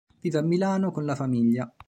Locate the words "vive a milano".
0.23-0.91